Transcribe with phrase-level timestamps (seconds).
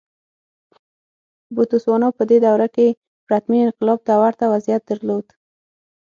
[1.53, 2.87] بوتسوانا په دې دوره کې
[3.27, 5.25] پرتمین انقلاب ته ورته وضعیت درلود.